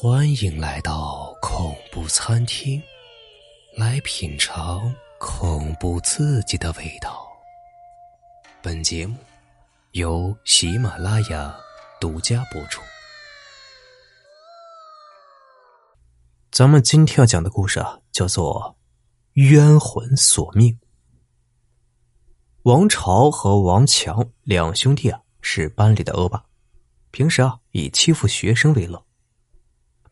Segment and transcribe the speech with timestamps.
[0.00, 2.80] 欢迎来到恐怖餐厅，
[3.76, 7.26] 来品尝恐怖刺激的味道。
[8.62, 9.16] 本节目
[9.94, 11.52] 由喜马拉雅
[12.00, 12.80] 独家播出。
[16.52, 18.76] 咱们今天要讲的故事啊，叫做
[19.42, 20.72] 《冤魂索命》。
[22.62, 26.44] 王朝和王强两兄弟啊，是班里的恶霸，
[27.10, 29.04] 平时啊以欺负学生为乐。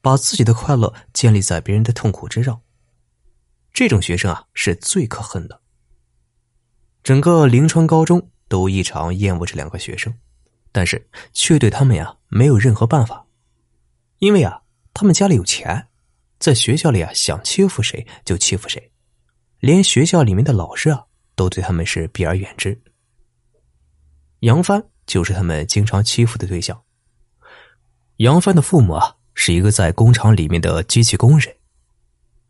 [0.06, 2.60] 把自己的快乐建立在别人的痛苦之上，
[3.72, 5.60] 这种学生啊是最可恨的。
[7.02, 10.16] 整个临川高中都异常厌恶这两个学生，
[10.70, 13.26] 但是却对他们呀没有任何办法，
[14.20, 14.62] 因为啊
[14.94, 15.88] 他们家里有钱，
[16.38, 18.92] 在学校里啊想欺负谁就欺负谁，
[19.58, 22.80] 连学校里面的老师啊都对他们是避而远之。
[24.38, 26.80] 杨帆就是他们经常欺负的对象。
[28.18, 29.15] 杨帆的父母啊。
[29.36, 31.54] 是一个在工厂里面的机器工人，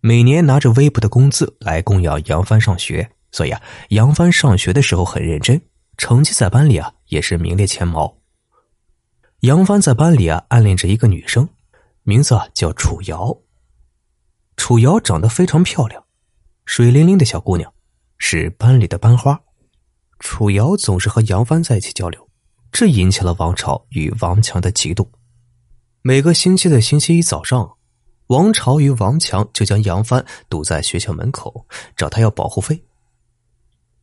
[0.00, 5.60] 每年拿着微薄的工资来供养杨帆上学，所以啊，杨帆上学的时候很认真，
[5.98, 8.16] 成绩在班里啊也是名列前茅。
[9.40, 11.48] 杨帆在班里啊暗恋着一个女生，
[12.04, 13.36] 名字啊叫楚瑶。
[14.56, 16.02] 楚瑶长得非常漂亮，
[16.64, 17.70] 水灵灵的小姑娘，
[18.16, 19.38] 是班里的班花。
[20.20, 22.30] 楚瑶总是和杨帆在一起交流，
[22.72, 25.06] 这引起了王朝与王强的嫉妒。
[26.06, 27.68] 每个星期的星期一早上，
[28.28, 32.80] 王朝与王强就将杨帆堵在学校门口，找他要保护费。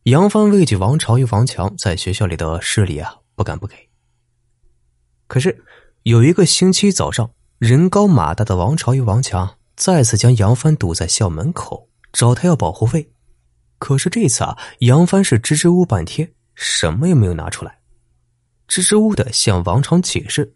[0.02, 3.74] 杨帆畏惧王朝与王强在学校里的势力啊，不敢不给。
[5.26, 5.64] 可是
[6.02, 13.10] 有一个星期早上，人高马大的王朝与王强再次将杨帆堵在校门口，找他要保护费。
[13.78, 17.78] 可是这次啊，杨帆是支支吾吾半天，什么也没有拿出来，
[18.68, 20.54] 支支吾吾的向王朝解释。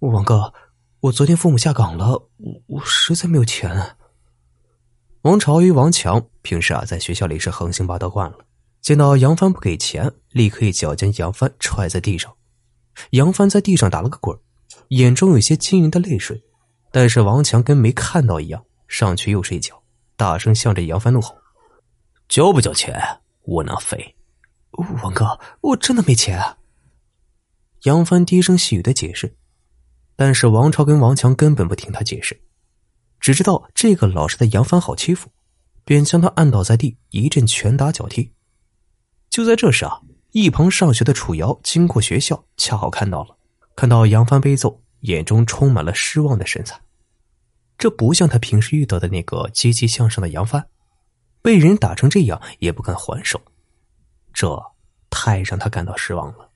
[0.00, 0.52] 王哥，
[1.00, 3.96] 我昨天父母下岗了，我我实在没有钱。
[5.22, 8.38] 王朝与王强平时啊在学校里是横行霸道惯了，
[8.82, 12.34] 见到杨帆不给钱，立刻一脚将杨帆踹在地上。
[13.10, 14.38] 杨帆在地上打了个滚，
[14.88, 16.42] 眼中有些晶莹的泪水，
[16.92, 19.82] 但是王强跟没看到一样，上去又是一脚，
[20.16, 21.34] 大声向着杨帆怒吼
[22.28, 23.00] ：“交不交钱？
[23.46, 24.14] 窝囊废！”
[25.02, 26.56] 王哥，我真的没钱。
[27.84, 29.34] 杨帆低声细语的解释。
[30.16, 32.40] 但是王超跟王强根本不听他解释，
[33.18, 35.30] 只知道这个老实的杨帆好欺负，
[35.84, 38.32] 便将他按倒在地，一阵拳打脚踢。
[39.28, 43.36] 就在这时啊，一旁上学的楚瑶经过学校，恰好看到了，
[43.74, 46.80] 看到杨帆被揍，眼中充满了失望的神采。
[47.76, 50.68] 这不像他平时遇到的那个积极向上的杨帆，
[51.42, 53.42] 被人打成这样也不敢还手，
[54.32, 54.62] 这
[55.10, 56.50] 太让他感到失望了。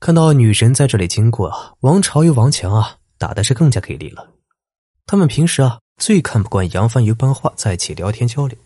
[0.00, 4.30] 看到女神在这里经过，王朝与王强啊打的是更加给力了。
[5.06, 8.56] 他们平时啊最看不惯杨帆与班花在一起聊天交流，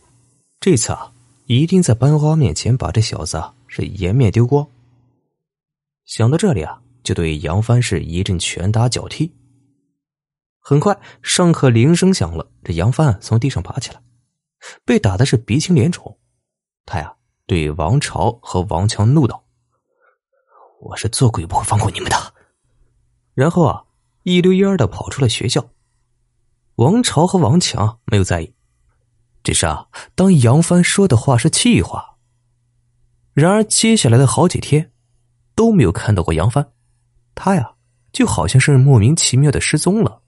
[0.60, 1.12] 这次啊
[1.46, 4.66] 一定在班花面前把这小子啊是颜面丢光。
[6.04, 9.32] 想到这里啊，就对杨帆是一阵拳打脚踢。
[10.60, 14.02] 很快，上课铃声响了，这杨帆从地上爬起来，
[14.84, 16.18] 被打的是鼻青脸肿。
[16.84, 17.14] 他呀
[17.46, 19.41] 对王朝和王强怒道。
[20.82, 22.34] 我是做鬼也不会放过你们的。
[23.34, 23.84] 然后啊，
[24.24, 25.70] 一溜烟的跑出了学校。
[26.76, 28.52] 王朝和王强没有在意，
[29.44, 32.16] 只是啊，当杨帆说的话是气话。
[33.32, 34.90] 然而接下来的好几天
[35.54, 36.72] 都没有看到过杨帆，
[37.34, 37.74] 他呀
[38.12, 40.22] 就好像是莫名其妙的失踪了，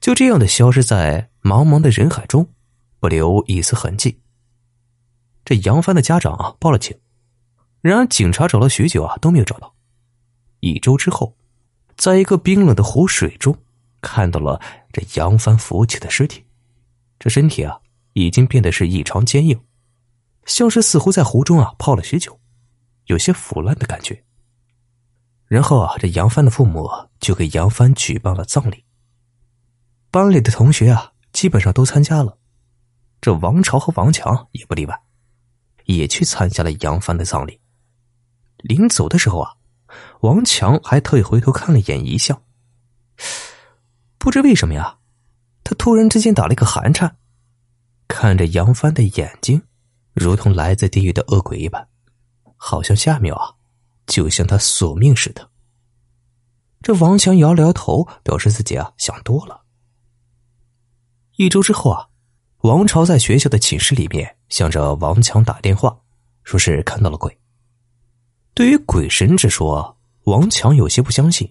[0.00, 2.48] 就这样的消失在茫茫的人海中，
[3.00, 4.22] 不留一丝痕迹。
[5.44, 6.98] 这杨帆的家长啊报了警。
[7.88, 9.74] 然而，警察找了许久啊，都没有找到。
[10.60, 11.34] 一周之后，
[11.96, 13.56] 在一个冰冷的湖水中，
[14.02, 14.60] 看到了
[14.92, 16.44] 这杨帆浮起的尸体。
[17.18, 17.80] 这身体啊，
[18.12, 19.58] 已经变得是异常坚硬，
[20.44, 22.38] 像是似乎在湖中啊泡了许久，
[23.06, 24.22] 有些腐烂的感觉。
[25.46, 28.84] 然后啊，这杨帆的父母就给杨帆举办了葬礼。
[30.10, 32.36] 班里的同学啊，基本上都参加了，
[33.20, 35.00] 这王朝和王强也不例外，
[35.86, 37.58] 也去参加了杨帆的葬礼。
[38.58, 39.54] 临走的时候啊，
[40.20, 42.42] 王强还特意回头看了一眼遗像。
[44.18, 44.98] 不知为什么呀，
[45.64, 47.16] 他突然之间打了一个寒颤，
[48.08, 49.62] 看着杨帆的眼睛，
[50.12, 51.88] 如同来自地狱的恶鬼一般，
[52.56, 53.54] 好像下面啊
[54.06, 55.50] 就向他索命似的。
[56.82, 59.62] 这王强摇了摇头，表示自己啊想多了。
[61.36, 62.08] 一周之后啊，
[62.58, 66.00] 王朝在学校的寝室里面向着王强打电话，
[66.42, 67.38] 说是看到了鬼。
[68.58, 71.48] 对于鬼神之说，王强有些不相信，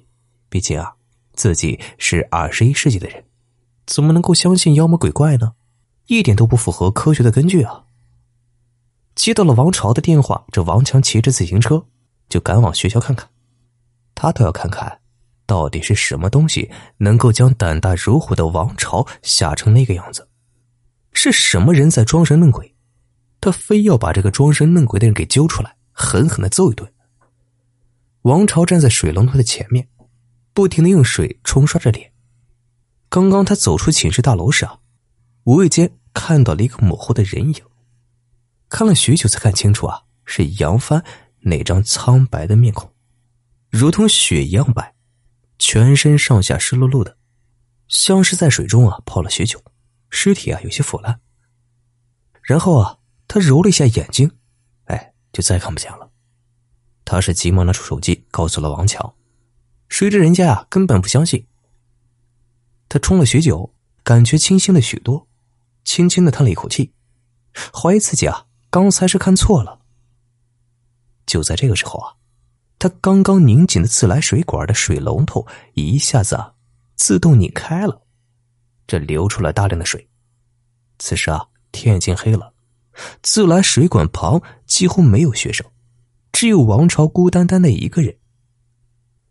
[0.50, 0.96] 毕竟啊，
[1.36, 3.24] 自己是二十一世纪的人，
[3.86, 5.54] 怎么能够相信妖魔鬼怪呢？
[6.08, 7.86] 一点都不符合科学的根据啊！
[9.16, 11.86] 接到了王朝的电话，这王强骑着自行车
[12.28, 13.30] 就赶往学校看看，
[14.14, 15.00] 他倒要看看，
[15.46, 20.28] 到底是什么东西能够将胆大如虎的王朝吓成那个样子？
[21.14, 22.76] 是什么人在装神弄鬼？
[23.40, 26.92] 他非要把这个装神弄鬼的人给揪出来，狠狠的揍一顿。
[28.28, 29.88] 王朝站在水龙头的前面。
[30.54, 32.12] 不停的用水冲刷着脸。
[33.10, 34.80] 刚刚他走出寝室大楼时啊，
[35.44, 37.64] 无意间看到了一个模糊的人影，
[38.68, 41.06] 看了许久才看清楚啊，是杨帆
[41.42, 42.92] 那张苍白的面孔，
[43.70, 44.96] 如同雪一样白，
[45.60, 47.18] 全身上下湿漉漉的，
[47.88, 49.64] 像是在水中啊泡了许久，
[50.10, 51.22] 尸体啊有些腐烂。
[52.42, 52.98] 然后啊，
[53.28, 54.32] 他揉了一下眼睛，
[54.86, 56.12] 哎，就再看不见了。
[57.10, 59.14] 他是急忙拿出手机，告诉了王强。
[59.88, 61.48] 谁知人家啊根本不相信。
[62.90, 63.74] 他冲了许久，
[64.04, 65.26] 感觉清新了许多，
[65.86, 66.92] 轻轻的叹了一口气，
[67.74, 69.80] 怀疑自己啊刚才是看错了。
[71.26, 72.16] 就在这个时候啊，
[72.78, 76.56] 他刚刚拧紧的自来水管的水龙头一下子啊
[76.98, 78.02] 自动拧开了，
[78.86, 80.10] 这流出了大量的水。
[81.00, 82.54] 此时啊天已经黑了，
[83.22, 85.66] 自来水管旁几乎没有学生，
[86.38, 88.16] 只有王朝孤单单的一个人。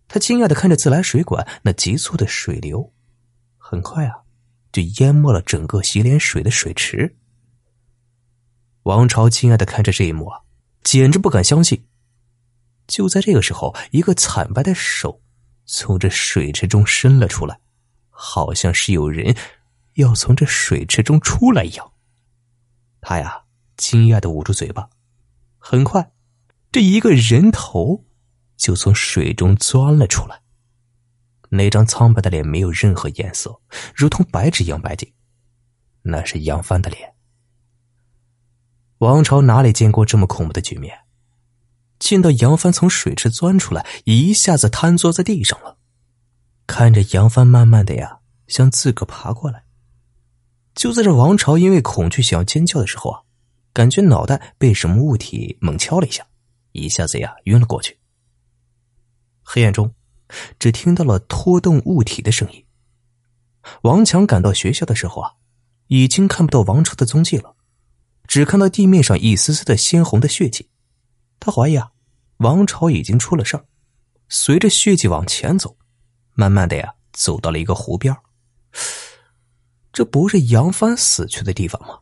[0.08, 2.92] 他惊讶的看着自来水管那急促的水流，
[3.58, 4.24] 很快啊，
[4.72, 7.16] 就淹没了整个洗脸水的水池。
[8.82, 10.40] 王朝惊讶的看着这一幕啊，
[10.82, 11.86] 简直不敢相信。
[12.88, 15.22] 就在这个时候，一个惨白的手
[15.64, 17.60] 从这水池中伸了出来，
[18.10, 19.36] 好像是有人
[19.94, 21.92] 要从这水池中出来一样。
[23.00, 23.44] 他呀，
[23.76, 24.90] 惊讶的捂住嘴巴。
[25.58, 26.10] 很快，
[26.76, 28.04] 这一个人头。
[28.58, 30.42] 就从水中钻了出来。
[31.48, 33.58] 那张苍白的脸没有任何颜色，
[33.94, 35.10] 如同白纸一样白净。
[36.02, 37.14] 那是杨帆的脸。
[38.98, 40.98] 王朝哪里见过这么恐怖的局面？
[41.98, 45.78] 见到杨帆从水池钻出来，一下子瘫坐在地上了。
[46.66, 48.18] 看着杨帆慢慢的呀
[48.48, 49.64] 向自个爬过来。
[50.74, 53.22] 就在这王朝因为恐惧想要尖叫的时候啊，
[53.72, 56.26] 感觉脑袋被什么物体猛敲了一下，
[56.76, 57.98] 一下子呀晕了过去。
[59.42, 59.94] 黑暗中，
[60.58, 62.64] 只听到了拖动物体的声音。
[63.82, 65.32] 王强赶到学校的时候啊，
[65.88, 67.56] 已经看不到王朝的踪迹了，
[68.26, 70.70] 只看到地面上一丝丝的鲜红的血迹。
[71.40, 71.92] 他怀疑啊，
[72.38, 73.66] 王朝已经出了事儿。
[74.28, 75.76] 随着血迹往前走，
[76.34, 78.16] 慢慢的呀，走到了一个湖边。
[79.92, 82.00] 这不是杨帆死去的地方吗？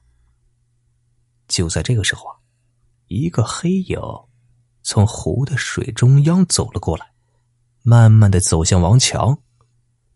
[1.46, 2.36] 就在这个时候啊，
[3.08, 3.98] 一个黑影
[4.84, 7.06] 从湖的水中央走了过来。
[7.82, 9.38] 慢慢的走向王强，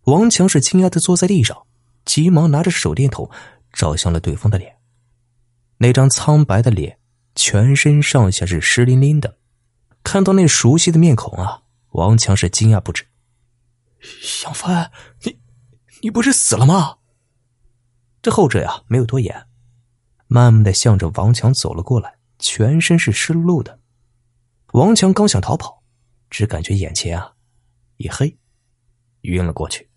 [0.04, 1.66] 王强是惊讶的坐在地上，
[2.04, 3.28] 急忙拿着手电筒
[3.72, 4.76] 照向了对方的脸。
[5.78, 6.98] 那张苍白的脸，
[7.34, 9.36] 全身上下是湿淋淋的。
[10.02, 13.04] 看到那熟悉的面孔啊，王强是惊讶不止。
[14.44, 14.90] 杨帆，
[15.24, 15.38] 你，
[16.02, 16.96] 你不是死了吗？
[18.22, 19.46] 这后者呀没有多言，
[20.26, 23.78] 慢慢的向着王强走了过来，全身是湿漉漉的。
[24.72, 25.82] 王强刚想逃跑，
[26.28, 27.34] 只感觉眼前啊。
[27.96, 28.38] 一黑，
[29.22, 29.88] 晕了过去。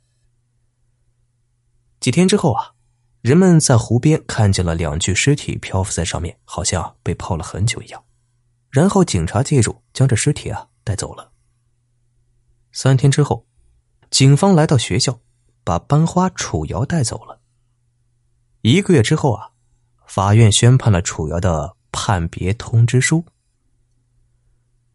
[2.00, 2.74] 几天之后啊，
[3.22, 8.04] 人们在湖边看见了两具尸体漂浮在上面，好像被泡了很久一样。
[8.70, 11.32] 然后警察介入，将这尸体啊带走了。
[12.72, 13.46] 三天之后，
[14.10, 15.20] 警方来到学校，
[15.64, 17.42] 把班花楚瑶带走了。
[18.62, 19.52] 一个月之后啊，
[20.08, 23.26] 法院宣判了楚瑶的判别通知书。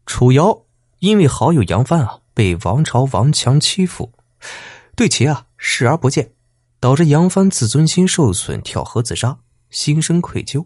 [0.07, 0.65] 楚瑶
[0.97, 2.21] 因为好友杨帆啊。
[2.37, 4.13] 被王朝王强欺负，
[4.95, 6.33] 对其啊视而不见，
[6.79, 9.39] 导致杨帆自尊心受损，跳河自杀，
[9.71, 10.63] 心生愧疚。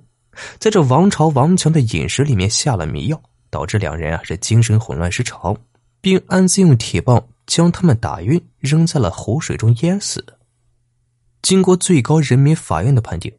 [0.60, 5.56] 在这王朝王强的饮食里面下了迷药，导致两人啊是精神混乱失常，
[6.02, 10.22] 并暗自用铁棒将他们打晕，扔在了湖水中淹死。
[11.42, 13.34] 经过最高人民法院的判定，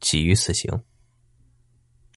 [0.00, 0.68] 给予死刑。